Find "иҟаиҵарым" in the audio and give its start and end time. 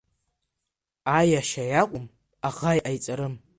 2.77-3.35